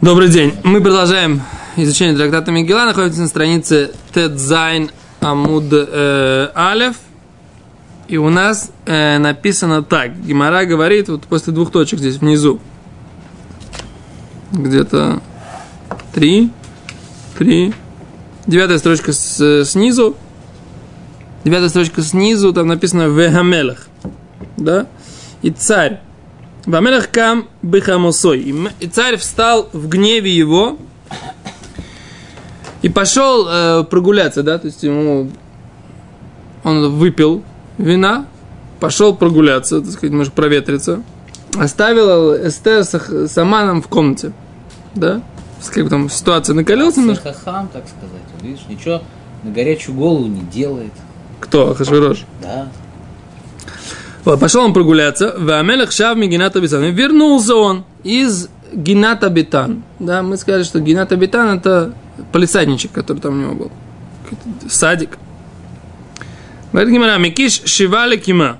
[0.00, 0.54] Добрый день.
[0.62, 1.42] Мы продолжаем
[1.74, 2.84] изучение трактата Мегила.
[2.84, 6.94] Находимся на странице Тедзайн Амуд э, Алев.
[8.06, 10.16] И у нас э, написано так.
[10.24, 12.60] Гимара говорит, вот после двух точек здесь внизу.
[14.52, 15.20] Где-то
[16.14, 16.52] три,
[17.36, 17.74] три.
[18.46, 20.16] Девятая строчка с, снизу.
[21.42, 23.88] Девятая строчка снизу, там написано Вехамелах.
[24.56, 24.86] Да?
[25.42, 25.98] И царь.
[26.68, 28.40] Вамелах кам бихамосой.
[28.80, 30.76] И царь встал в гневе его
[32.82, 35.30] и пошел э, прогуляться, да, то есть ему
[36.64, 37.42] он выпил
[37.78, 38.26] вина,
[38.80, 41.02] пошел прогуляться, так сказать, может проветриться,
[41.58, 44.32] оставил Эстер с, с Аманом в комнате,
[44.94, 45.22] да,
[45.72, 47.32] как бы там ситуация накалилась немножко.
[47.32, 49.00] Хахам, так сказать, видишь, ничего
[49.42, 50.92] на горячую голову не делает.
[51.40, 52.26] Кто, Хашвирош?
[52.42, 52.68] Да.
[54.24, 55.34] Пошел он прогуляться.
[55.38, 56.84] В Амелах Шав Гената Бетан.
[56.84, 59.82] И вернулся он из Гената Бетан.
[59.98, 61.94] Да, мы сказали, что Гената Бетан это
[62.32, 63.72] полисадничек, который там у него был.
[64.68, 65.18] Садик.
[66.72, 68.58] Говорит Гимара, Микиш Шивали Кима.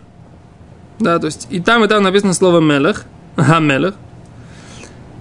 [0.98, 3.04] Да, то есть и там, и там написано слово Мелах.
[3.36, 3.94] Хамелах.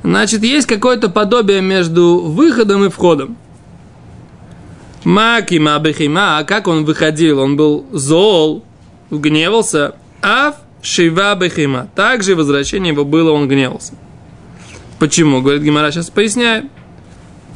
[0.04, 3.36] Значит, есть какое-то подобие между выходом и входом.
[5.04, 7.40] Макима Бехима, а как он выходил?
[7.40, 8.64] Он был зол,
[9.12, 9.96] гневался.
[10.22, 11.88] Ав Шива Бехима.
[11.96, 13.94] Также возвращение его было, он гневался.
[15.00, 15.42] Почему?
[15.42, 16.70] Говорит Гимара, сейчас поясняем.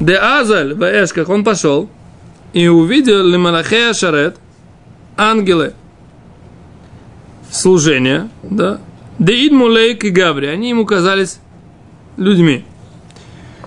[0.00, 1.88] Де Азаль в Эшках он пошел
[2.52, 4.36] и увидел Лимарахея Шарет,
[5.16, 5.74] ангелы,
[7.50, 8.80] служение, да,
[9.18, 11.38] Де Идмулейк и Гаври, они ему казались
[12.16, 12.64] людьми.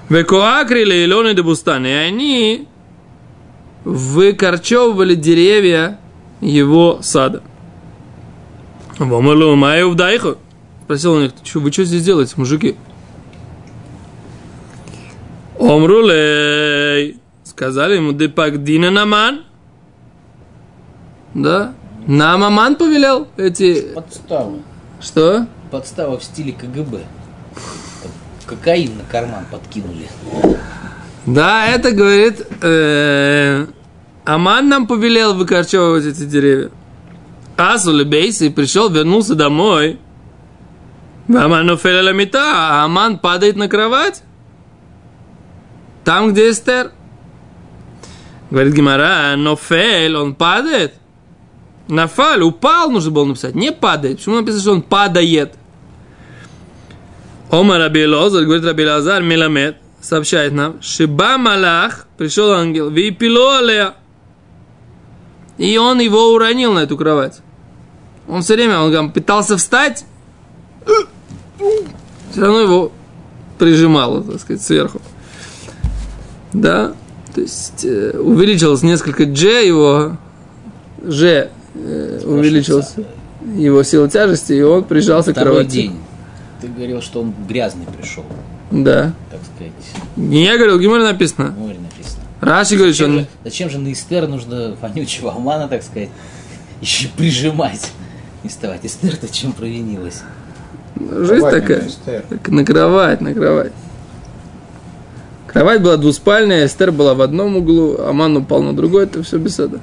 [0.09, 2.67] Векоакрили Илоны де Бустаны, и они
[3.85, 5.99] выкорчевывали деревья
[6.41, 7.41] его сада.
[8.99, 10.37] Вомалу Маю вдайху.
[10.83, 12.75] Спросил у них, вы что здесь делаете, мужики?
[15.59, 17.19] Омрулей.
[17.43, 19.43] Сказали ему, депак дина наман.
[21.33, 21.73] Да?
[22.07, 23.93] Нам Аман повелел эти...
[23.93, 24.53] Подстава.
[25.01, 25.47] Что?
[25.71, 26.99] Подстава в стиле КГБ.
[28.45, 30.07] Кокаин на карман подкинули.
[31.25, 32.45] Да, это говорит...
[32.61, 33.65] Э,
[34.23, 36.69] Аман нам повелел выкорчевывать эти деревья.
[37.57, 39.99] Асу Лебейси пришел, вернулся домой.
[41.27, 44.23] Аман Ламита, а Аман падает на кровать.
[46.03, 46.91] Там, где Эстер.
[48.51, 50.93] Говорит Гимара, Нофель, он падает.
[51.87, 53.55] Нафаль, упал, нужно было написать.
[53.55, 54.17] Не падает.
[54.17, 55.55] Почему написано, что он падает?
[57.51, 63.93] Омар Раби Лозар, говорит Раби Лазар, Миламед, сообщает нам, Шиба Малах, пришел ангел, Випило Алея.
[65.57, 67.39] И он его уронил на эту кровать.
[68.27, 70.05] Он все время, он там, пытался встать,
[72.31, 72.91] все равно его
[73.57, 74.99] прижимало, так сказать, сверху.
[76.53, 76.93] Да,
[77.33, 80.17] то есть э, увеличилось несколько G его,
[81.01, 82.95] G э, увеличилась
[83.55, 85.71] его сила тяжести, и он прижался к Второй кровати.
[85.73, 85.99] день.
[86.61, 88.23] Ты говорил, что он грязный пришел,
[88.71, 89.13] Да.
[89.29, 89.73] так сказать.
[90.15, 91.49] Не я говорил, в написано.
[91.51, 91.84] В море написано.
[92.41, 93.21] Раши говорит, что Зачем он...
[93.21, 96.09] же, зачем же на Эстер нужно вонючего Амана, так сказать,
[96.81, 97.91] еще прижимать
[98.43, 98.85] и вставать?
[98.85, 100.21] Эстер-то чем провинилась?
[100.97, 101.89] Жизнь Кровать такая.
[102.29, 103.73] Так, на кровать, на кровать.
[105.47, 109.79] Кровать была двуспальная, Эстер была в одном углу, Аман упал на другой, это все беседа.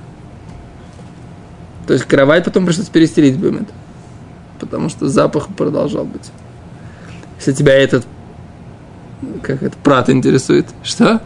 [1.87, 3.69] То есть кровать потом пришлось перестелить Бемет.
[4.61, 6.31] Потому что запах продолжал быть.
[7.39, 8.07] Если тебя этот,
[9.43, 10.67] как это, прат интересует.
[10.83, 11.21] Что?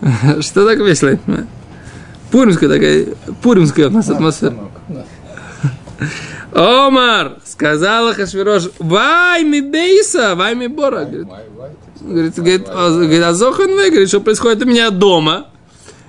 [0.40, 1.18] Что так весело?
[2.30, 3.06] Пуримская такая,
[3.42, 4.54] пуримская у нас атмосфера.
[6.52, 11.04] Омар, сказала Хашвирош, вай ми бейса, вай ми бора.
[11.04, 11.28] Говорит,
[12.00, 15.48] говорит, говорит, а, говорит, Зохан Вей, говорит, что происходит у меня дома.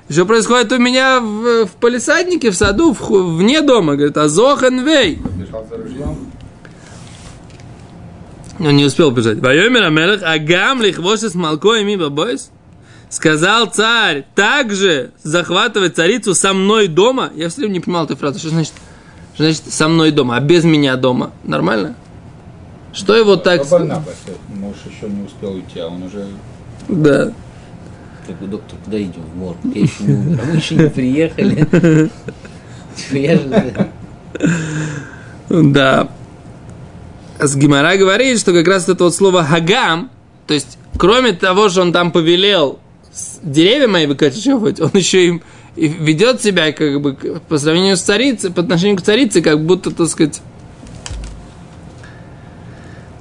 [0.09, 3.95] Что происходит у меня в, в полисаднике, в саду, в, вне дома.
[3.95, 5.19] Говорит, а Зохан Вей.
[8.59, 9.39] Он не успел бежать.
[9.39, 12.51] Вайомер Амелах, агам лихвошес малко и ми бабойс.
[13.09, 17.31] Сказал царь, также захватывать царицу со мной дома.
[17.35, 18.39] Я все время не понимал эту фразу.
[18.39, 18.73] Что значит,
[19.33, 21.31] что значит со мной дома, а без меня дома?
[21.43, 21.95] Нормально?
[22.93, 23.61] Что его так...
[23.61, 26.27] А Барнаба, что, муж еще не успел уйти, а он уже...
[26.89, 27.31] Да.
[28.25, 29.21] Такой, доктор, куда идем?
[29.21, 29.57] В морг.
[29.63, 30.39] Я еще не умер.
[30.41, 32.11] А мы еще не приехали.
[33.11, 33.81] Я же...
[35.49, 36.09] Да.
[37.39, 40.09] С Гимара говорит, что как раз это вот слово «хагам»,
[40.45, 42.79] то есть, кроме того, что он там повелел
[43.41, 45.43] деревья мои выкорчевывать, он еще им
[45.75, 47.13] ведет себя как бы
[47.47, 50.41] по сравнению с царицей, по отношению к царице, как будто, так сказать,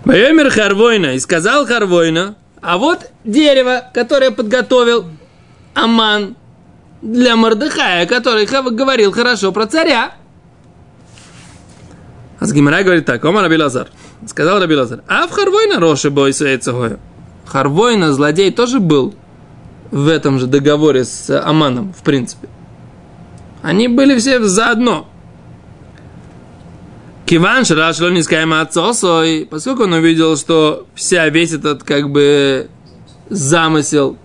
[0.05, 5.07] Вайомер Харвойна, и сказал Харвойна, а вот дерево, которое подготовил
[5.75, 6.37] Аман
[7.03, 10.13] для Мордыхая, который говорил хорошо про царя.
[12.39, 13.89] А с Гимара говорит так, Ома Раби Лазар.
[14.27, 16.99] Сказал Раби Лазар, а в Харвойна Роши бойся Эйцегоя.
[17.45, 19.15] Харвойна, злодей, тоже был
[19.91, 22.49] в этом же договоре с Аманом, в принципе.
[23.63, 25.09] Они были все заодно.
[27.27, 28.23] Киван Шарашло не
[28.61, 32.69] отцосой, поскольку он увидел, что вся, весь этот как бы
[33.29, 34.17] замысел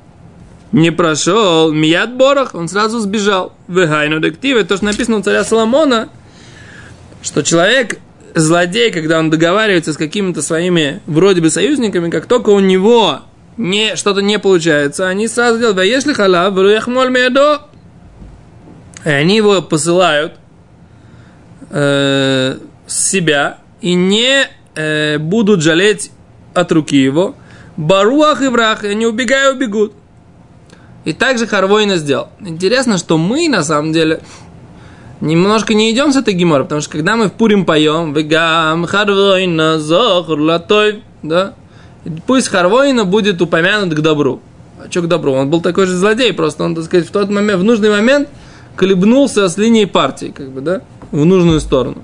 [0.71, 3.53] не прошел, Мият Борох, он сразу сбежал.
[3.67, 6.09] В Гайну Дективе, то, что написано у царя Соломона,
[7.23, 7.97] что человек,
[8.35, 13.21] злодей, когда он договаривается с какими-то своими вроде бы союзниками, как только у него
[13.61, 17.61] не, что-то не получается, они сразу делают, «Ва если халав, медо».
[19.05, 20.33] И они его посылают
[21.69, 26.11] э, себя и не э, будут жалеть
[26.55, 27.35] от руки его.
[27.77, 29.93] Баруах и враг, они убегают, убегут.
[31.05, 32.29] И также Харвойна сделал.
[32.39, 34.21] Интересно, что мы, на самом деле,
[35.19, 39.79] немножко не идем с этой геморой, потому что когда мы в Пурим поем, «Вегам Харвойна
[39.79, 41.53] зохур латой», да,
[42.25, 44.41] пусть Харвойна будет упомянут к добру.
[44.79, 45.33] А что к добру?
[45.33, 48.29] Он был такой же злодей, просто он, так сказать, в тот момент, в нужный момент
[48.75, 50.81] колебнулся с линией партии, как бы, да,
[51.11, 51.97] в нужную сторону.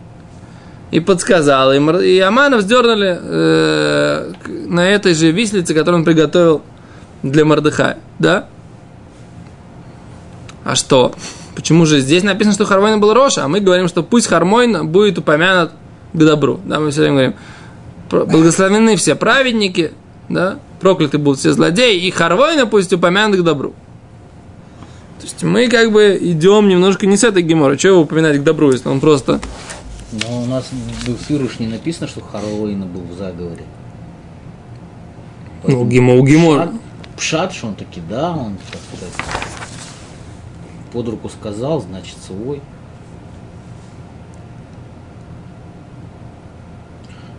[0.92, 4.34] И подсказал, и, Мор- и Амана вздернули э,
[4.68, 6.62] на этой же виселице, которую он приготовил
[7.24, 8.46] для Мордыхая, да?
[10.64, 11.14] А что?
[11.56, 15.18] Почему же здесь написано, что Хармойна был Роша, а мы говорим, что пусть Хармойна будет
[15.18, 15.72] упомянут
[16.14, 16.60] к добру.
[16.66, 17.36] Да, мы все время говорим,
[18.10, 19.94] благословены все праведники,
[20.30, 23.74] да, прокляты будут все злодеи, и Харвойна пусть упомянут к добру.
[25.20, 27.78] То есть мы как бы идем немножко не с этой геморы.
[27.78, 29.40] Чего его упоминать к добру, если он просто...
[30.12, 33.64] Но у нас в Фируш не написано, что Харвойна был в заговоре.
[35.64, 36.72] Ну, гемо, у гемора.
[37.18, 39.14] Пшат, пшат, что он таки, да, он, так сказать,
[40.94, 42.62] под руку сказал, значит, свой.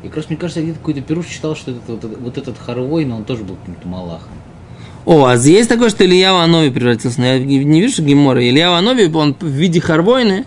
[0.02, 3.16] И раз, мне кажется, я где-то какой-то пируш читал, что этот, вот, вот этот Харвойна,
[3.16, 4.30] он тоже был каким-то малахом.
[5.04, 7.20] О, а есть такое, что Илья Ванови превратился.
[7.20, 8.46] Но я не вижу Гемора.
[8.46, 10.44] Илья Ванови, он в виде Харвойны.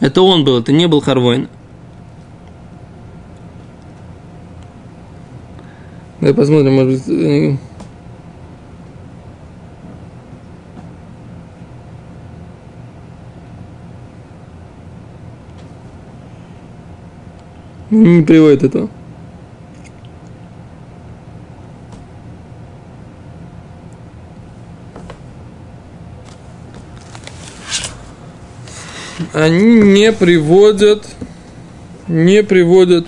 [0.00, 1.48] Это он был, это не был Харвойна.
[6.20, 7.58] Давай посмотрим, может быть...
[17.92, 18.88] Не приводит этого.
[29.32, 31.06] они не приводят,
[32.08, 33.06] не приводят,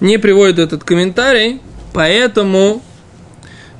[0.00, 1.60] не приводят этот комментарий,
[1.92, 2.82] поэтому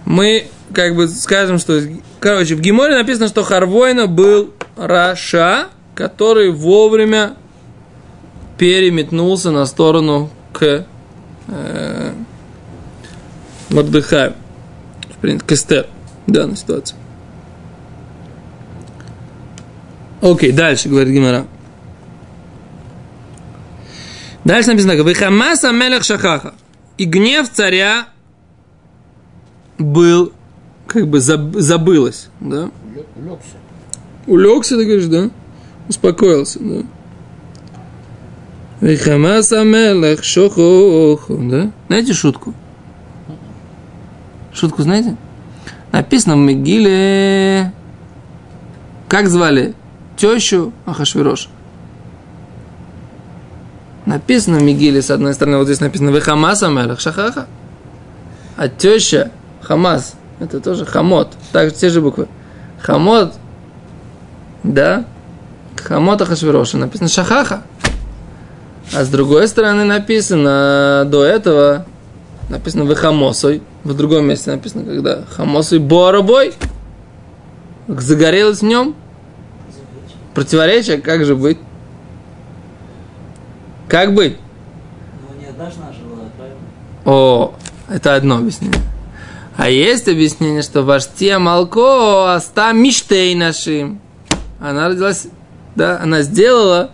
[0.05, 1.81] мы как бы скажем, что,
[2.21, 7.35] короче, в Гиморе написано, что Харвойна был Раша, который вовремя
[8.59, 10.87] переметнулся на сторону к
[11.49, 12.13] э,
[13.71, 14.35] Мордыхаю,
[15.11, 15.87] в принципе, к Эстер
[16.27, 16.97] в данной ситуации.
[20.21, 21.47] Окей, дальше, говорит Гимара.
[24.45, 24.93] Дальше написано.
[24.93, 26.55] Вихамаса мелех шахаха.
[26.99, 28.09] И гнев царя
[29.79, 30.33] был,
[30.87, 32.71] как бы заб- забылось, да?
[33.17, 33.57] Улегся.
[34.27, 35.31] Улегся, ты говоришь, да?
[35.89, 36.83] Успокоился, да?
[38.83, 41.71] Вихамаса мелех шохоху, да?
[41.87, 42.53] Знаете шутку?
[44.53, 45.17] Шутку знаете?
[45.93, 47.73] Написано в Мегиле...
[49.09, 49.75] Как звали
[50.17, 51.49] тещу Ахашвирош?
[54.05, 57.47] Написано в Мегиле, с одной стороны, вот здесь написано Вихамаса мелех шахаха.
[58.57, 62.27] А теща Хамас, это тоже Хамот, также те же буквы.
[62.81, 63.35] Хамот,
[64.65, 65.05] да,
[65.77, 67.63] Хамот Ахашвироша, написано Шахаха.
[68.95, 71.87] А с другой стороны написано до этого,
[72.49, 76.55] написано Вехамосой, в другом месте написано, когда Хамосой Боробой,
[77.89, 78.95] загорелось в нем,
[80.35, 81.59] противоречие, как же быть?
[83.89, 84.37] Как быть?
[85.21, 86.59] Ну, не одна жена жила, правильно?
[87.05, 87.55] О,
[87.89, 88.81] это одно объяснение.
[89.57, 94.01] А есть объяснение, что Ваштия Малко Аста Миштей нашим.
[94.61, 95.27] Она родилась,
[95.75, 96.91] да, она сделала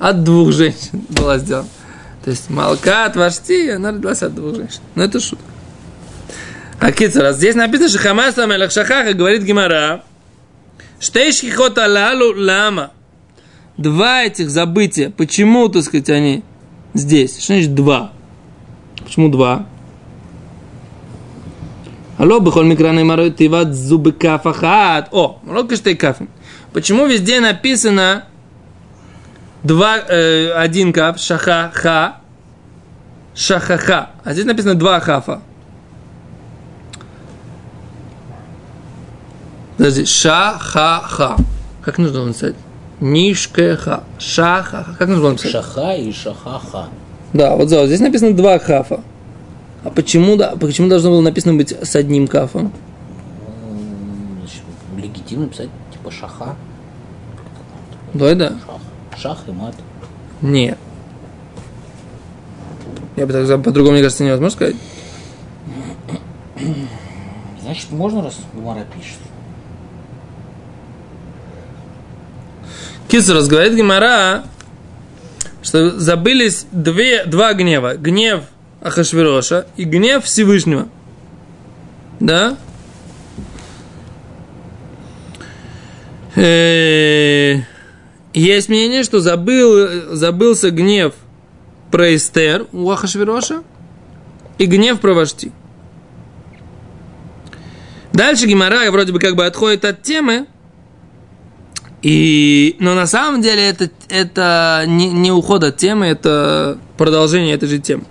[0.00, 1.68] от двух женщин была сделана.
[2.24, 4.80] То есть Малка от Вашти, она родилась от двух женщин.
[4.94, 5.44] Ну, это шутка.
[6.80, 10.02] А Кицер, здесь написано, что Хамас Амелах Шахаха говорит Гимара,
[10.98, 12.92] Штейшки хот алалу лама.
[13.76, 16.42] Два этих забытия, почему, так сказать, они
[16.94, 17.38] здесь?
[17.38, 18.12] Что значит два?
[19.04, 19.66] Почему два?
[22.18, 25.08] Алло, бихоль микраны марой тиват зубы кафахат.
[25.12, 26.28] О, лока что кафы.
[26.72, 28.24] Почему везде написано
[29.62, 32.16] два, э, один каф, шаха, ха,
[33.34, 34.10] шахаха.
[34.24, 35.40] А здесь написано два хафа.
[39.76, 41.36] Подожди, ша-ха-ха.
[41.82, 42.54] Как нужно написать?
[43.00, 44.04] Нишкеха.
[44.18, 44.94] Ша-ха-ха.
[44.98, 45.52] Как нужно написать?
[45.52, 46.88] Шаха и шахаха.
[47.32, 49.00] Да, вот здесь написано два хафа.
[49.82, 52.72] А почему, да, почему должно было написано быть с одним кафом?
[54.98, 56.56] Легитимно писать типа шаха.
[58.12, 58.48] Да, да.
[58.48, 58.80] Шах.
[59.20, 59.74] Шах и мат.
[60.40, 60.78] Нет.
[63.16, 64.76] Я бы так по-другому, мне кажется, невозможно сказать.
[67.60, 69.18] Значит, можно, раз Гумара пишет.
[73.08, 74.44] Кисурас говорит Гимара,
[75.62, 77.96] что забылись две, два гнева.
[77.96, 78.44] Гнев
[78.80, 80.88] Ахашвироша и гнев Всевышнего.
[82.20, 82.56] Да?
[86.36, 87.56] Э,
[88.32, 91.14] Есть мнение, что забыл, забылся гнев
[91.90, 93.62] про Эстер у Ахашвироша
[94.58, 95.52] и гнев про Вашти.
[98.12, 100.46] Дальше Гимара вроде бы как бы отходит от темы,
[102.02, 107.68] и, но на самом деле это, это не, не уход от темы, это продолжение этой
[107.68, 108.04] же темы.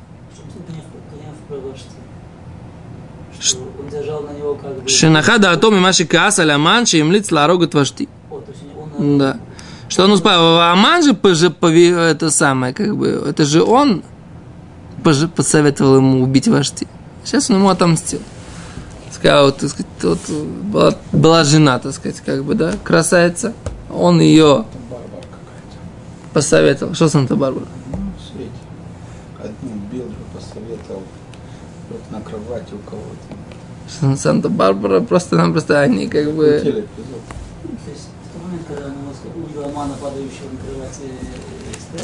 [4.86, 8.10] Шинахада атом и маши каас аляман шеемлиц ларогат вашти.
[8.30, 8.42] О.
[9.00, 9.40] Да.
[9.90, 10.60] Что он успел.
[10.60, 14.04] Аман же пожи- пови- это самое, как бы, это же он
[15.04, 16.88] пожи- посоветовал ему убить вашти.
[17.24, 18.22] Сейчас он ему отомстил.
[19.12, 23.54] Сказал, так сказать, вот была, была жена, так сказать, как бы, да, красавица.
[23.92, 24.66] Он ее
[26.34, 26.94] посоветовал.
[26.94, 27.66] Что Санта-Барбара?
[27.92, 27.98] Ну.
[29.44, 30.04] Одну же
[30.34, 31.04] посоветовал.
[31.90, 33.36] Вот на кровати у кого-то.
[34.00, 36.62] Сан- Санта-Барбара просто-напросто они как бы...
[36.64, 36.86] Телеэпизод.
[37.64, 41.08] То есть в тот момент, когда он его Амана, падающего на кровати
[41.96, 42.04] э,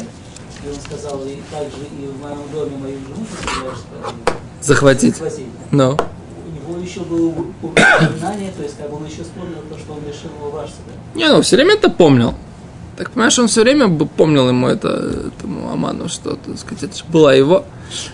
[0.64, 3.84] и он сказал, и также и в моем доме мою жену собираешься
[4.62, 5.16] Захватить.
[5.16, 5.46] захватить.
[5.70, 5.90] Ну.
[5.92, 7.28] У него еще было
[7.62, 10.74] упоминание, то есть как он еще вспомнил то, что он решил его важно.
[10.86, 11.18] Да?
[11.18, 12.34] Не, ну все время это помнил.
[12.96, 17.04] Так понимаешь, он все время помнил ему это, этому Аману, что, так сказать, это же
[17.04, 17.66] была его.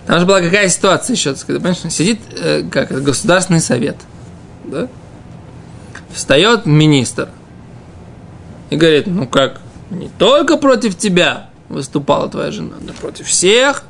[0.06, 3.96] Там же была какая ситуация еще, так сказать, понимаешь, сидит, э, как государственный совет,
[4.64, 4.88] да?
[6.12, 7.28] Встает министр
[8.72, 9.60] и говорит, ну как,
[9.90, 13.84] не только против тебя выступала твоя жена, но против всех.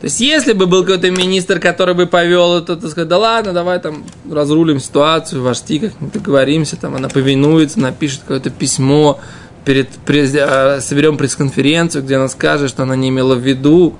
[0.00, 3.52] То есть, если бы был какой-то министр, который бы повел это, так сказать, да ладно,
[3.52, 9.20] давай там разрулим ситуацию, вожди как-нибудь договоримся, там она повинуется, напишет какое-то письмо,
[9.64, 13.94] перед, пресс- э, соберем пресс-конференцию, где она скажет, что она не имела в виду.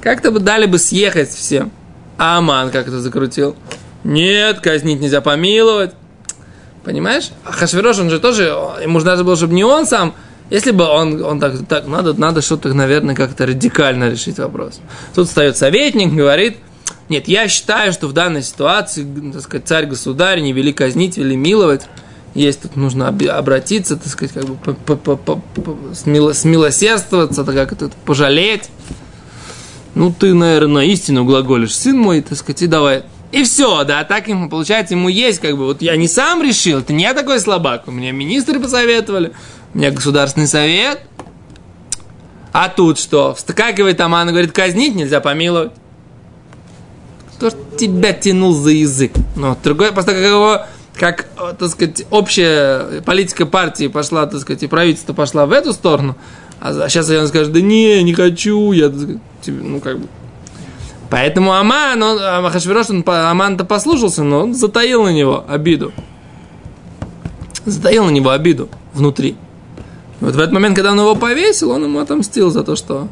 [0.00, 1.70] Как-то бы дали бы съехать всем.
[2.16, 3.56] А Аман как это закрутил?
[4.02, 5.92] Нет, казнить нельзя помиловать.
[6.84, 7.30] Понимаешь?
[7.44, 10.14] А Хашвирош, он же тоже, ему же надо было, чтобы не он сам,
[10.50, 14.80] если бы он, он так, так надо, надо что-то, наверное, как-то радикально решить вопрос.
[15.14, 16.58] Тут встает советник, говорит,
[17.08, 21.82] нет, я считаю, что в данной ситуации, так сказать, царь-государь не вели казнить, вели миловать.
[22.34, 27.44] Есть тут нужно обратиться, так сказать, как бы по- по- по- по- по- смило- смилосердствоваться,
[27.44, 28.68] так как это пожалеть.
[29.94, 33.04] Ну, ты, наверное, истину глаголишь, сын мой, так сказать, и давай.
[33.34, 36.78] И все, да, так ему, получается, ему есть, как бы, вот я не сам решил,
[36.78, 39.32] это не я такой слабак, у меня министры посоветовали,
[39.74, 41.00] у меня государственный совет.
[42.52, 43.34] А тут что?
[43.34, 45.72] Вскакивает Аман и говорит, казнить нельзя помиловать.
[47.34, 49.10] Кто ж тебя тянул за язык?
[49.34, 50.60] Ну, другой, просто как его,
[50.94, 55.72] как, э, так сказать, общая политика партии пошла, так сказать, и правительство пошло в эту
[55.72, 56.16] сторону,
[56.60, 58.92] а сейчас он скажет, да не, не хочу, я,
[59.42, 60.06] тебе, ну, как бы.
[61.10, 65.92] Поэтому Аман, он, Ахашвирош, он, Аман-то послушался, но он затаил на него обиду.
[67.64, 69.36] Затаил на него обиду внутри.
[70.20, 73.08] Вот в этот момент, когда он его повесил, он ему отомстил за то, что...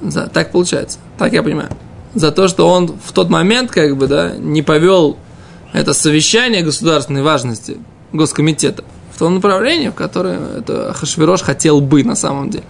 [0.00, 1.70] За, так получается, так я понимаю.
[2.14, 5.16] За то, что он в тот момент, как бы, да, не повел
[5.72, 7.78] это совещание государственной важности
[8.12, 8.84] Госкомитета
[9.14, 12.64] в том направлении, в которое это Хашвирош хотел бы на самом деле.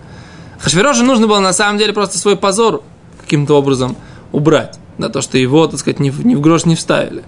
[0.58, 2.82] Хашвирошу нужно было на самом деле просто свой позор
[3.28, 3.96] каким-то образом
[4.32, 4.78] убрать.
[4.96, 7.22] Да, то, что его, так сказать, ни в, ни в грош не вставили.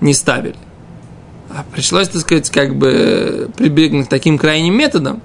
[0.00, 0.56] Не ставили.
[1.50, 5.20] А пришлось, так сказать, как бы прибегнуть к таким крайним методам.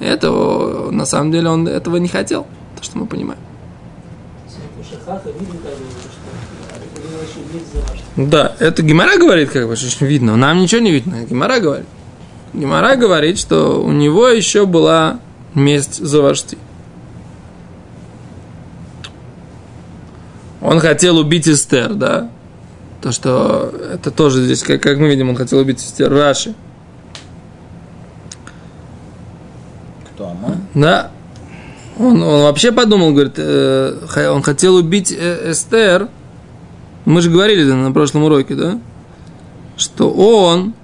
[0.00, 2.46] Этого, на самом деле, он этого не хотел.
[2.76, 3.40] То, что мы понимаем.
[8.16, 10.36] Да, это Гимара говорит, как бы, что видно.
[10.36, 11.24] Нам ничего не видно.
[11.24, 11.86] Гимара говорит.
[12.52, 15.20] Гимара говорит, что у него еще была
[15.54, 16.58] месть за вожди.
[20.60, 22.30] Он хотел убить Эстер, да.
[23.00, 26.54] То, что это тоже здесь, как, как мы видим, он хотел убить сестер Раши.
[30.12, 30.66] Кто Аман?
[30.74, 31.10] Да.
[31.96, 36.08] Он, он вообще подумал, говорит, э, он хотел убить э, Эстер.
[37.04, 38.80] Мы же говорили да, на прошлом уроке, да?
[39.76, 40.74] Что он,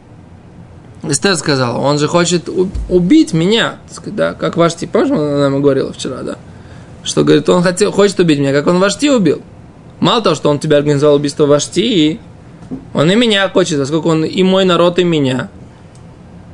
[1.03, 2.49] Эстер сказала, он же хочет
[2.89, 4.87] убить меня, сказать, да, как Вашти.
[4.87, 6.37] Помнишь, она нам говорила вчера, да?
[7.03, 9.43] Что, говорит, он хотел, хочет убить меня, как он Вашти убил.
[10.01, 12.21] Мало того, что он тебя организовал убийство Вашти,
[12.93, 15.49] он и меня хочет, поскольку он и мой народ, и меня.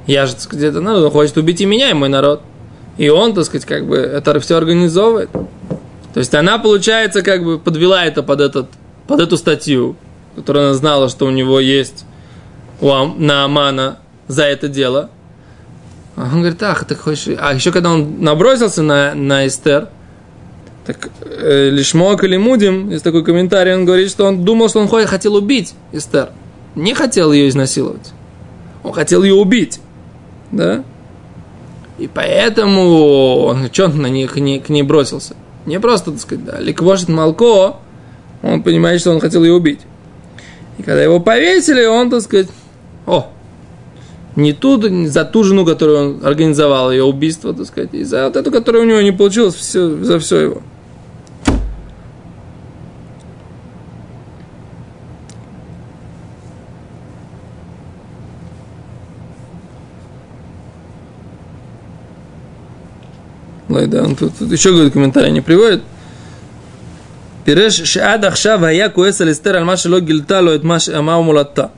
[0.06, 2.42] Я же, так сказать, это он хочет убить и меня, и мой народ.
[2.98, 5.30] И он, так сказать, как бы это все организовывает.
[6.12, 8.68] То есть она, получается, как бы подвела это под, этот,
[9.06, 9.96] под эту статью,
[10.36, 12.04] которую она знала, что у него есть
[12.80, 15.10] у Ам- на Амана за это дело.
[16.16, 17.36] А он говорит, ах, ты хочешь...
[17.38, 19.88] А еще когда он набросился на, на Эстер,
[20.92, 21.70] так э,
[22.24, 25.74] или Мудим, есть такой комментарий, он говорит, что он думал, что он хо- хотел убить
[25.92, 26.30] Эстер.
[26.74, 28.12] Не хотел ее изнасиловать.
[28.82, 29.80] Он хотел ее убить.
[30.52, 30.84] Да?
[31.98, 35.36] И поэтому он что на к, ней, к ней бросился.
[35.66, 37.76] Не просто, так сказать, да, ликвошит молко,
[38.42, 39.80] он понимает, что он хотел ее убить.
[40.78, 42.48] И когда его повесили, он, так сказать,
[43.06, 43.30] о,
[44.36, 48.26] не ту, не за ту жену, которую он организовал ее убийство, так сказать, и за
[48.26, 50.62] вот эту, которая у него не получилось, все, за все его.
[63.70, 65.82] Ой, да, он тут, тут еще какой-то комментарий не приводит.
[67.44, 71.70] Пиреш шад ахшав хая куэс алистер аль маши ло гильта ло эт маш амау мулатта.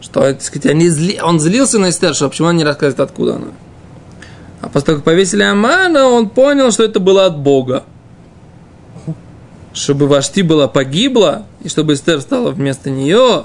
[0.00, 1.20] Что, так сказать, они зли...
[1.20, 3.46] он злился на Эстер, что почему он не рассказывает, откуда она.
[4.60, 7.84] А после того, как повесили Амана, он понял, что это было от Бога.
[9.72, 13.44] Чтобы Вашти была погибла, и чтобы Эстер стала вместо нее,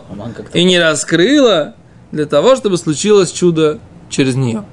[0.53, 1.75] и не раскрыла,
[2.11, 4.63] для того, чтобы случилось чудо через нее.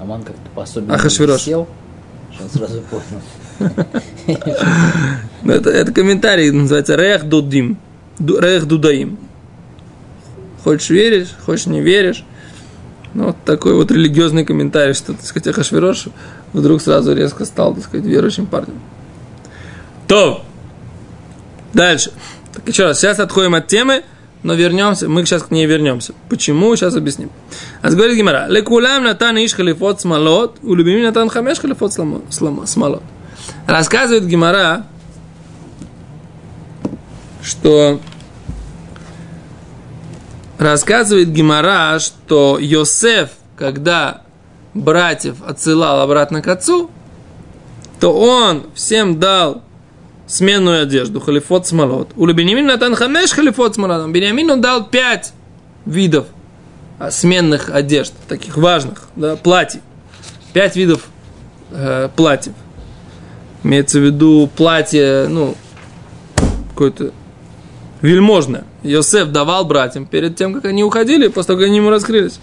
[0.00, 1.42] Аман как-то по-особенному Ахашвирош.
[1.42, 1.68] сел,
[2.40, 3.74] он сразу понял.
[5.44, 7.76] Ну, Это, это комментарий, называется Рех Дудим.
[8.18, 9.18] Ду- Рех Дудаим.
[10.62, 12.24] Хочешь веришь, хочешь не веришь.
[13.14, 16.06] Ну, вот такой вот религиозный комментарий, что, так сказать, Ахашвирош
[16.52, 18.80] вдруг сразу резко стал, так сказать, верующим парнем.
[20.06, 20.44] То.
[21.74, 22.12] Дальше.
[22.52, 24.04] Так еще раз, сейчас отходим от темы,
[24.42, 26.14] но вернемся, мы сейчас к ней вернемся.
[26.28, 26.74] Почему?
[26.74, 27.30] Сейчас объясним.
[27.80, 33.02] А говорит Гимара, лекулам натан иш халифот смолот, у любими натан хамеш халифот смолот.
[33.66, 34.86] Рассказывает Гимара,
[37.42, 38.00] что
[40.58, 44.22] рассказывает Гимара, что Йосеф, когда
[44.74, 46.90] братьев отсылал обратно к отцу,
[48.00, 49.62] то он всем дал
[50.32, 52.12] сменную одежду, халифот смолот.
[52.16, 54.08] У Бенямин Натан Хамеш халифот смолот.
[54.08, 55.34] Бенямину дал пять
[55.84, 56.26] видов
[56.98, 59.82] а, сменных одежд, таких важных, да, платьев.
[60.54, 61.02] Пять видов
[61.70, 62.54] э, платьев.
[63.62, 65.54] Имеется в виду платье, ну,
[66.70, 67.12] какое-то
[68.00, 68.64] вельможное.
[68.82, 72.40] Йосеф давал братьям перед тем, как они уходили, после того, как они ему раскрылись.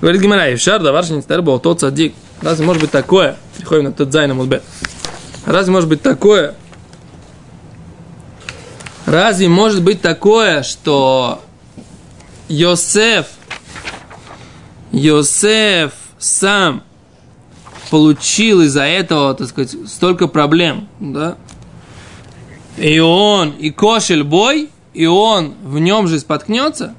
[0.00, 2.14] Говорит Гимара, Ившар, давар не стар был тот садик.
[2.40, 3.36] Разве может быть такое?
[3.56, 4.62] Переходим на ט״ז עמוד ב׳.
[5.44, 6.54] Разве может быть такое?
[9.06, 11.40] Разве может быть такое, что
[12.48, 13.26] Йосеф,
[14.90, 16.82] Йосеф сам
[17.90, 21.36] получил из-за этого, так сказать, столько проблем, да?
[22.76, 26.94] И он, יכשל בו, и он в нем же споткнется.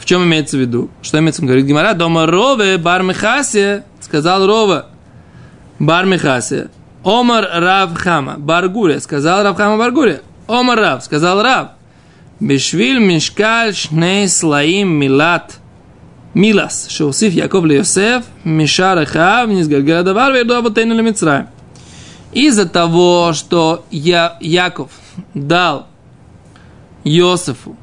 [0.00, 0.90] В чем имеется в виду?
[1.02, 1.52] Что имеется в виду?
[1.52, 4.86] Говорит Гимара, дома Рове, бар Мехасе, сказал Рова,
[5.78, 6.68] бар Мехасе,
[7.04, 11.68] Омар Рав Хама, Баргуре, сказал Рав Хама Баргуре, Омар Рав, сказал Рав,
[12.40, 15.58] Бешвиль мешкаль шней слоим милат
[16.34, 21.48] милас, шеусиф Яков ли Йосеф, мишар эхав, низгалгера давар, верду аботейну ли Митсраем.
[22.32, 24.90] Из-за того, что я, Яков
[25.34, 25.86] дал
[27.04, 27.76] Йосефу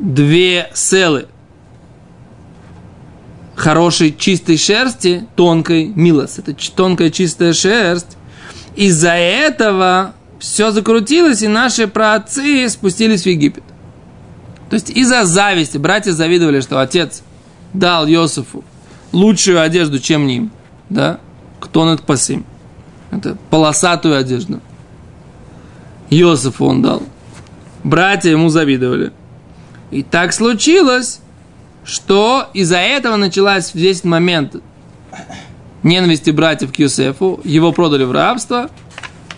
[0.00, 1.26] две селы
[3.54, 8.16] хорошей чистой шерсти, тонкой, милос, это тонкая чистая шерсть,
[8.74, 13.64] из-за этого все закрутилось, и наши праотцы спустились в Египет.
[14.68, 17.22] То есть из-за зависти братья завидовали, что отец
[17.72, 18.62] дал Иосифу
[19.12, 20.50] лучшую одежду, чем ним.
[20.90, 21.18] Да?
[21.60, 22.44] Кто над пасим?
[23.10, 24.60] Это полосатую одежду.
[26.10, 27.02] Иосифу он дал.
[27.82, 29.12] Братья ему завидовали.
[29.90, 31.20] И так случилось,
[31.84, 34.56] что из-за этого началась в 10 момент
[35.82, 37.40] ненависти братьев к Юсефу.
[37.44, 38.68] Его продали в рабство.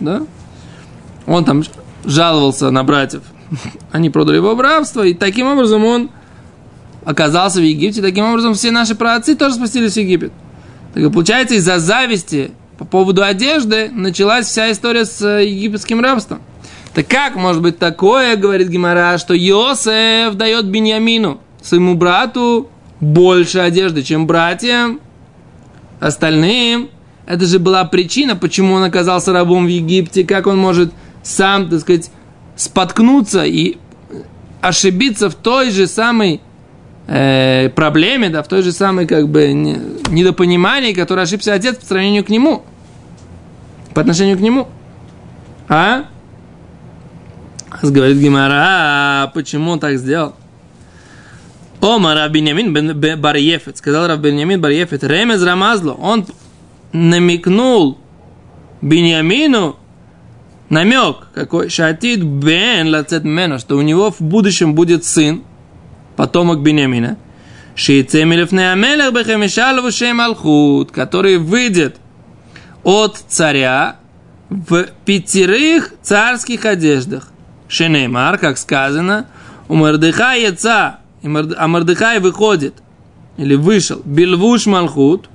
[0.01, 0.27] Да?
[1.27, 1.63] Он там
[2.05, 3.23] жаловался на братьев,
[3.93, 6.11] они продали его в рабство, и таким образом он
[7.05, 10.33] оказался в Египте, таким образом все наши праотцы тоже спустились в Египет.
[10.95, 16.41] Так получается, из-за зависти по поводу одежды началась вся история с э, египетским рабством.
[16.95, 24.03] Так как может быть такое, говорит Гимара, что Йосеф дает Беньямину, своему брату, больше одежды,
[24.03, 25.01] чем братьям
[26.01, 26.89] остальным?
[27.27, 30.93] Это же была причина, почему он оказался рабом в Египте, как он может
[31.27, 32.11] сам, так сказать,
[32.55, 33.79] споткнуться и
[34.61, 36.41] ошибиться в той же самой
[37.09, 42.25] э, проблеме, да, в той же самой как бы недопонимании, которое ошибся отец по сравнению
[42.25, 42.63] к нему,
[43.93, 44.69] по отношению к нему.
[45.69, 46.05] А?
[47.83, 50.35] Говорит Гимара, почему он так сделал?
[51.81, 52.73] Омар Беньямин
[53.21, 56.25] Барьефет, сказал Раб Беньямин Барьефет, Ремез Рамазло, он
[56.93, 57.99] намекнул
[58.81, 59.77] Беньямину,
[60.69, 65.43] намек какой, Шатит Бен Лацет Мена, что у него в будущем будет сын,
[66.17, 66.61] потомок
[70.21, 71.97] Алхут, который выйдет
[72.83, 73.97] от царя
[74.49, 77.29] в пятерых царских одеждах.
[77.69, 79.27] Шенеймар, как сказано,
[79.69, 82.75] у Мордыха яца, а Мордыхай выходит,
[83.37, 85.29] или вышел, Бельвуш Малхут,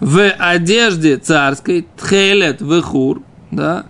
[0.00, 3.84] в одежде царской, Тхелет Вехур, да,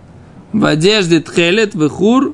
[0.53, 2.33] в одежде тхелет, в хур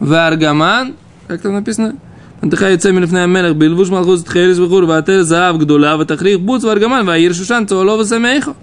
[0.00, 0.94] в аргаман
[1.26, 1.96] как там написано?
[2.40, 7.34] Антыха яйца милифная мелех, бельвуш малхуз тхелес в ватер заав гдула, ватахрих буц, варгаман, ваир
[7.34, 8.54] шушан, цуалова самейхо.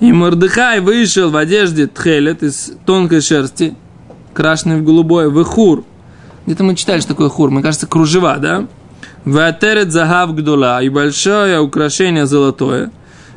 [0.00, 3.74] И Мордыхай вышел в одежде тхелет из тонкой шерсти,
[4.34, 5.84] крашенной в голубой, хур.
[6.44, 8.66] Где-то мы читали, что такое хур, мне кажется, кружева, да?
[9.24, 12.90] Ватерет загав гдула, и большое украшение золотое.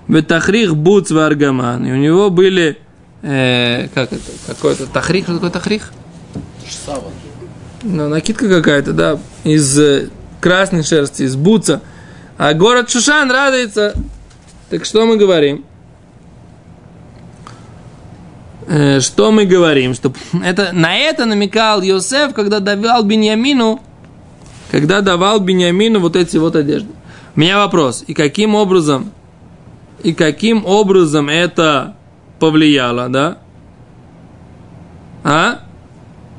[0.07, 1.85] Ветахрих буц аргаман.
[1.85, 2.77] И у него были
[3.21, 5.91] э, как это, какой-то тахрих, что такое тахрих?
[6.85, 7.11] Саван.
[7.83, 10.09] Ну, накидка какая-то, да, из э,
[10.41, 11.81] красной шерсти, из буца.
[12.37, 13.95] А город Шушан радуется.
[14.69, 15.65] Так что мы говорим?
[18.67, 19.93] Э, что мы говорим?
[19.93, 23.81] Что это, на это намекал Йосеф, когда давал Беньямину,
[24.71, 26.89] когда давал Беньямину вот эти вот одежды.
[27.35, 28.03] У меня вопрос.
[28.07, 29.11] И каким образом,
[30.03, 31.95] и каким образом это
[32.39, 33.37] повлияло, да?
[35.23, 35.59] А?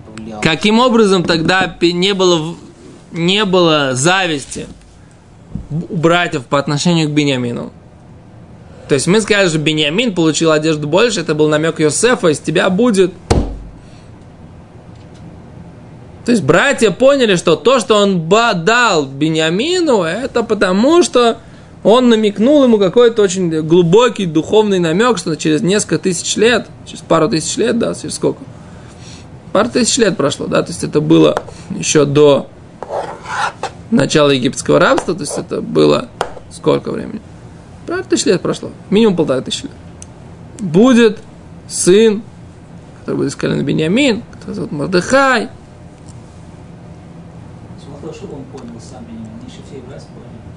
[0.07, 0.41] Повлиял.
[0.41, 2.55] Каким образом тогда не было,
[3.13, 4.67] не было зависти
[5.71, 7.73] у братьев по отношению к Бениамину?
[8.89, 12.69] То есть мы сказали, что Бениамин получил одежду больше, это был намек Йосефа, из тебя
[12.71, 13.13] будет.
[16.25, 21.39] То есть братья поняли, что то, что он дал Бениамину, это потому, что
[21.83, 27.29] он намекнул ему какой-то очень глубокий духовный намек, что через несколько тысяч лет, через пару
[27.29, 28.43] тысяч лет, да, через сколько?
[29.53, 32.49] Пару тысяч лет прошло, да, то есть это было еще до
[33.91, 36.09] начала египетского рабства, то есть это было
[36.51, 37.23] сколько времени?
[37.87, 39.73] Пару тысяч лет прошло, минимум полторы тысячи лет.
[40.61, 41.19] Будет
[41.67, 42.23] сын,
[43.01, 45.49] который будет из колена Бениамин, который зовут Мордыхай,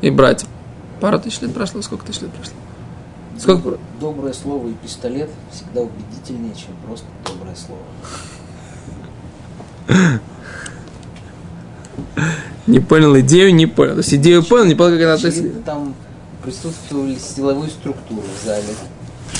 [0.02, 0.48] и братья.
[1.00, 2.54] Пару тысяч лет прошло, сколько тысяч лет прошло?
[3.38, 3.62] Сколько?
[3.64, 7.82] Доброе, доброе слово и пистолет всегда убедительнее, чем просто доброе слово.
[12.68, 13.94] Не понял идею, не понял.
[13.94, 15.50] То есть идею понял, не понял, как она относится.
[15.66, 15.94] Там
[16.44, 18.64] присутствовали силовые структуры в зале.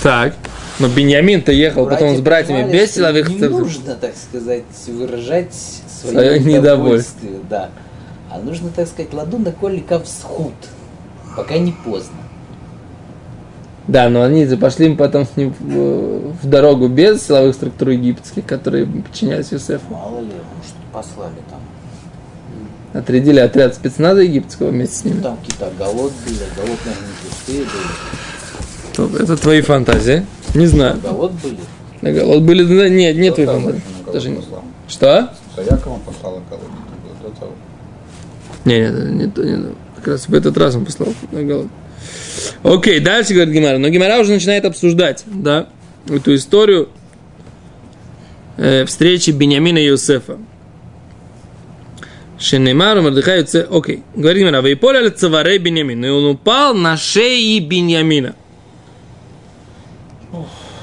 [0.02, 0.36] Так.
[0.80, 3.62] Но Беньямин-то ехал потом с братьями без силовых Не структур.
[3.62, 7.30] нужно, так сказать, выражать свое, Своё недовольство.
[7.50, 7.70] да.
[8.30, 10.54] А нужно, так сказать, ладу на колика всхуд,
[11.36, 12.16] пока не поздно.
[13.88, 18.86] Да, но они пошли потом с ним в, в дорогу без силовых структур египетских, которые
[18.86, 19.84] подчинялись Юсефу.
[19.92, 21.60] Мало ли, может, послали там.
[22.94, 25.20] Отрядили отряд спецназа египетского вместе с ними.
[25.22, 29.18] Там какие-то голод были, голод, наверное, не пустые были.
[29.18, 30.26] То- Это твои фантазии.
[30.54, 31.00] Не знаю.
[31.02, 31.58] Голод были.
[32.02, 33.82] Да, Вот были, да, нет, нет твоих фантазий.
[34.14, 34.42] Даже не-.
[34.88, 35.30] Что?
[35.56, 37.52] За Яковом послал колонию, это было до того.
[38.66, 39.76] Не, не, не, то, не, то.
[40.04, 41.68] Как раз в этот раз он послал на голод.
[42.62, 43.78] Окей, дальше говорит Гимара.
[43.78, 45.70] Но Гимара уже начинает обсуждать, да,
[46.10, 46.90] эту историю
[48.58, 50.38] э, встречи Бениамина и Иосифа.
[52.38, 53.66] Шенемару Юце...
[53.72, 54.04] Окей.
[54.16, 54.62] Говорит Гимара.
[54.62, 56.06] Вейполя ли цаварей Бениамина?
[56.06, 58.36] И он упал на шеи Бениамина.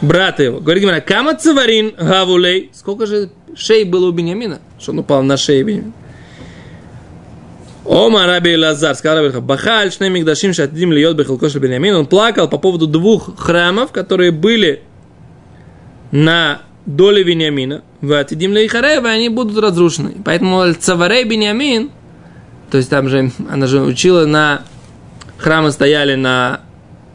[0.01, 0.61] Брата его.
[0.61, 1.01] Говорит Гимара.
[1.01, 2.71] Кама цаварин гавулей?
[2.73, 4.61] Сколько же шеи было у Бениамина?
[4.79, 5.93] Что он упал на шеи Бениамина?
[7.91, 11.97] Ома Раби Лазар, сказал Раби Бахаль, Шней Мигдашим, Шатидим Льет Бехалкош Бенямин.
[11.97, 14.85] Он плакал по поводу двух храмов, которые были
[16.13, 20.15] на доли Вениамина, в Атидим Лейхарева, они будут разрушены.
[20.25, 21.91] Поэтому Цаварей Бениамин,
[22.71, 24.63] то есть там же, она же учила на,
[25.39, 26.61] храмы стояли на,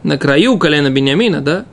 [0.02, 1.64] на краю колена Бениамина, да?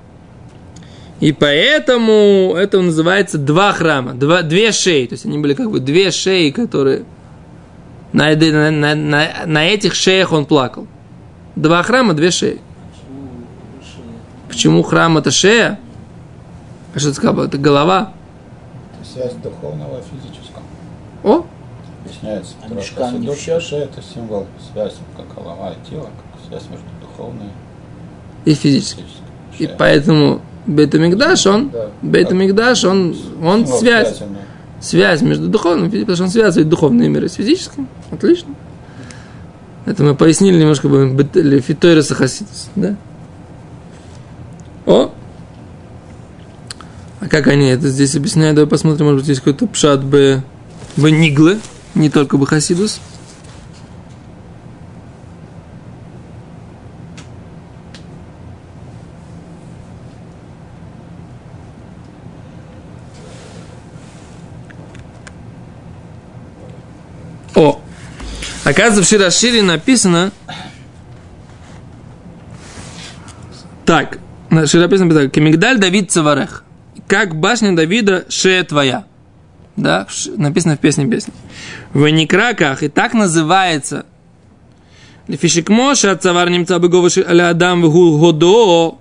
[1.20, 5.08] И поэтому это называется два храма, два, две шеи.
[5.08, 7.04] То есть они были как бы две шеи, которые
[8.14, 10.88] на, на, на, на, этих шеях он плакал.
[11.56, 12.62] Два храма, две шеи.
[14.48, 15.80] Почему храм это шея?
[16.94, 17.46] А что ты сказал?
[17.46, 18.14] Это голова.
[19.02, 20.64] Это связь духовного и физического.
[21.24, 21.46] О,
[22.06, 22.54] Объясняется.
[22.64, 23.64] А мешкан не в Хасидут, счет?
[23.64, 27.48] шея это символ связи, как голова и тело, как связь между духовной
[28.46, 29.02] и и физически.
[29.02, 29.24] физической.
[29.64, 31.90] И поэтому Бетамикдаш, он, Да.
[32.02, 34.40] Бетамикдаш, он, он связь, связи, да.
[34.84, 37.88] Связь между духовным, потому что он связывает духовный мир с физическим.
[38.12, 38.54] Отлично.
[39.86, 42.96] Это мы пояснили немножко Фитойреса Хасидус, да?
[44.86, 45.14] О!
[47.22, 48.56] А как они это здесь объясняют?
[48.56, 50.44] Давай посмотрим, может быть, здесь какой-то пшат бы,
[50.98, 51.60] бы Ниглы,
[51.96, 53.00] не только бы Хасидус.
[67.56, 67.80] О!
[68.64, 70.32] Оказывается, в Широшире написано...
[73.86, 75.30] Так, на Шире написано.
[75.30, 76.64] Кемигдаль Давид Цаварех.
[77.08, 79.06] Как башня Давида шея твоя.
[79.76, 81.34] Да, в написано в песне песни.
[81.94, 84.06] В Никраках и так называется
[85.28, 88.98] Лефишикмоша от цавар немца адам вгу годо.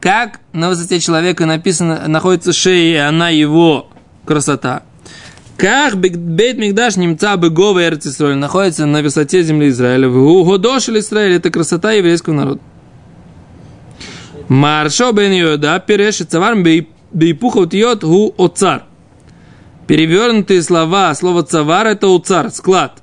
[0.00, 3.88] Как на высоте человека написано, находится шея, и она его
[4.26, 4.82] красота.
[5.56, 10.08] Как бейт мигдаш немца бегова Израиль находится на высоте земли Израиля.
[10.08, 12.60] В Годош или Израиль это красота еврейского народа.
[14.48, 18.84] Маршо бен Йода перешит цавар бейпухот йод гу оцар.
[19.86, 23.02] Перевернутые слова, слово цавар это уцар, склад.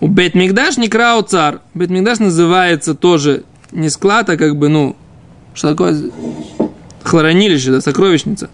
[0.00, 1.60] У Бетмигдаш не кра цар.
[1.74, 4.96] Бетмигдаш называется тоже не склад, а как бы, ну,
[5.54, 6.10] что такое?
[7.02, 8.50] Хлоронилище, да, сокровищница.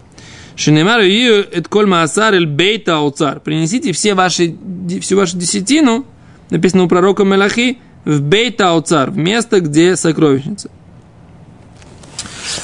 [0.55, 3.39] Шинемару ее это коль маасар эль бейта ауцар.
[3.39, 4.55] Принесите все ваши,
[5.01, 6.05] всю вашу десятину,
[6.49, 10.69] написано у пророка Мелахи, в бейта ауцар, в место, где сокровищница.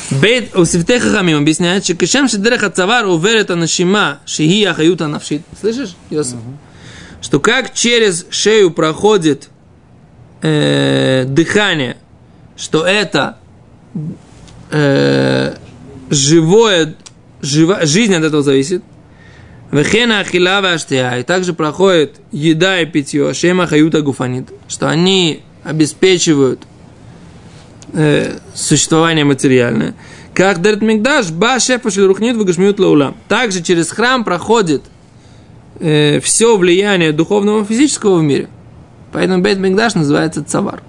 [0.10, 5.42] Бейт у Сифтей Хахамим объясняет, что кешем шедерех ацавар уверет анашима шихи ахаюта навшит.
[5.60, 6.38] Слышишь, Йосиф?
[7.22, 9.50] Что как через шею проходит
[10.42, 11.98] э, дыхание,
[12.56, 13.38] что это
[14.72, 15.56] э,
[16.10, 16.96] живое,
[17.42, 18.84] жива, жизнь от этого зависит.
[19.72, 21.18] Вехена ахила ваштия.
[21.18, 26.62] И также проходит еда и питье, шема хаюта гуфанит, что они обеспечивают
[27.94, 29.94] э, существование материальное.
[30.34, 33.18] Как Дерет Мигдаш, ба шефа рухнит выгашмиют лаулам.
[33.28, 34.84] Также через храм проходит
[35.80, 38.48] э, все влияние духовного и физического в мире.
[39.12, 40.82] Поэтому Бейт Мигдаш называется цавар.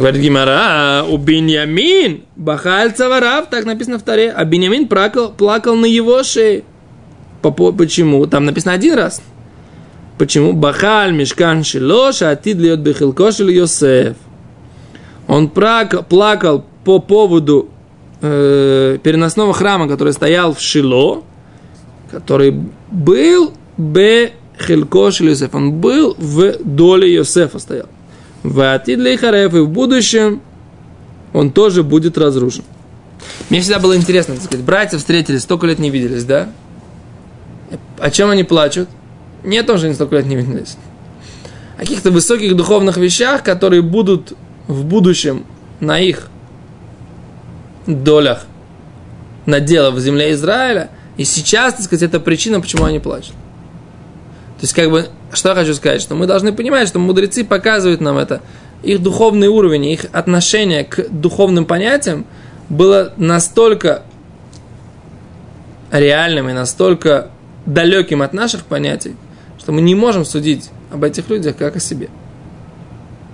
[0.00, 5.84] Говорит Гимара, у Беньямин Бахаль Цаварав, так написано в Таре, а Беньямин плакал, плакал на
[5.84, 6.64] его шее.
[7.42, 8.24] По- по- Почему?
[8.26, 9.20] Там написано один раз.
[10.16, 10.54] Почему?
[10.54, 14.16] Бахаль Мешкан Шилоша, Атид льет Бехилкошель Йосеф.
[15.28, 17.68] Он плакал, плакал по поводу
[18.22, 21.24] э, переносного храма, который стоял в Шило,
[22.10, 22.54] который
[22.90, 25.54] был Бе Хилкошель Йосеф.
[25.54, 27.86] Он был в доле Йосефа стоял.
[28.42, 30.40] В Атидлей Хареф и в будущем
[31.32, 32.64] он тоже будет разрушен.
[33.50, 36.48] Мне всегда было интересно, так сказать, братья встретились, столько лет не виделись, да?
[37.98, 38.88] О чем они плачут?
[39.44, 40.76] Не том, что они столько лет не виделись.
[41.76, 44.34] О каких-то высоких духовных вещах, которые будут
[44.66, 45.44] в будущем
[45.80, 46.28] на их
[47.86, 48.46] долях
[49.46, 50.90] наделов в земле Израиля.
[51.16, 53.34] И сейчас, так сказать, это причина, почему они плачут.
[54.60, 58.02] То есть, как бы, что я хочу сказать, что мы должны понимать, что мудрецы показывают
[58.02, 58.42] нам это.
[58.82, 62.26] Их духовный уровень, их отношение к духовным понятиям
[62.68, 64.02] было настолько
[65.90, 67.30] реальным и настолько
[67.64, 69.16] далеким от наших понятий,
[69.58, 72.10] что мы не можем судить об этих людях как о себе.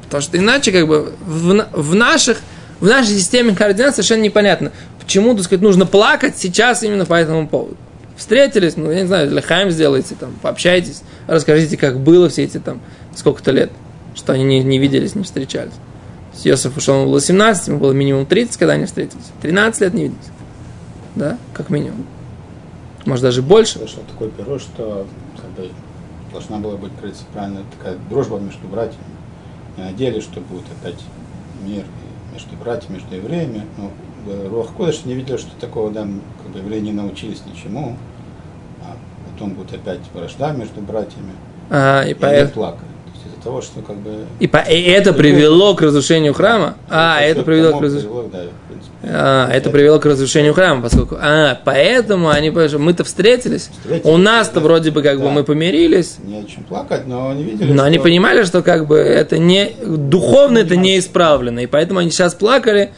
[0.04, 2.38] Потому что иначе, как бы, в, в наших,
[2.78, 7.48] в нашей системе координат совершенно непонятно, почему, так сказать, нужно плакать сейчас именно по этому
[7.48, 7.76] поводу.
[8.16, 12.80] Встретились, ну, я не знаю, лехаем сделайте, там, пообщайтесь, расскажите, как было все эти, там,
[13.14, 13.70] сколько-то лет,
[14.14, 15.74] что они не, не виделись, не встречались.
[16.44, 19.24] Йосиф ушел, ему было 17, ему было минимум 30, когда они встретились.
[19.42, 20.26] 13 лет не виделись.
[21.14, 22.06] Да, как минимум.
[23.06, 23.78] Может, даже больше.
[23.78, 25.06] Слышал такой перо, что
[26.32, 29.04] должна была быть принципиальная такая дружба между братьями.
[29.76, 31.00] И надеялись, что будет опять
[31.64, 31.84] мир
[32.32, 33.64] между братьями, между евреями.
[33.78, 33.90] Но
[34.26, 36.02] бы Руах Кодыш не видели, что такого, да,
[36.42, 37.96] как бы евреи не научились ничему,
[38.82, 38.96] а
[39.32, 41.32] потом будет опять вражда между братьями,
[41.70, 42.80] А, и, и они поэт- плакали.
[43.06, 44.24] То есть из-за того, что как бы...
[44.40, 46.74] и по- и это привело к разрушению храма?
[46.90, 48.28] А, это привело к разрушению.
[48.32, 48.40] да.
[49.08, 51.16] А, это привело к разрушению храма, поскольку...
[51.20, 54.60] А, поэтому они, мы-то встретились, Встретились, у нас-то да.
[54.62, 55.30] вроде бы как бы Да.
[55.30, 58.86] мы помирились, Не о чем плакать, но они видели, но они что- понимали, что как
[58.88, 59.70] бы это не...
[59.84, 62.90] Духовно это не исправлено, и поэтому они сейчас плакали,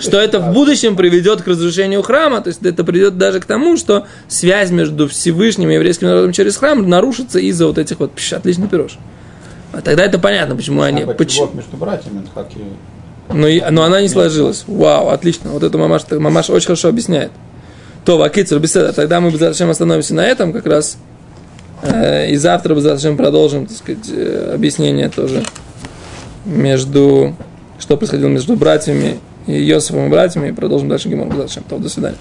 [0.00, 3.76] что, это в будущем приведет к разрушению храма, то есть это приведет даже к тому,
[3.76, 8.34] что связь между Всевышним и еврейским народом через храм нарушится из-за вот этих вот пш,
[8.34, 8.98] отличный пирож.
[9.72, 11.02] А тогда это понятно, почему они...
[11.02, 14.64] А быть поч- любовь между братьями, как и Но, и- но она не сложилась.
[14.66, 15.50] Вау, отлично.
[15.50, 17.30] Вот это мамаш, мамаш очень хорошо объясняет.
[18.04, 18.92] То, Вакицер, беседа.
[18.94, 20.96] Тогда мы зачем остановимся на этом как раз.
[21.82, 25.44] Э, и завтра зачем продолжим, так сказать, э, объяснение тоже
[26.46, 27.36] между,
[27.78, 31.30] что происходило между братьями Йосифом и братьями, и продолжим дальше Гимон.
[31.30, 32.16] До свидания.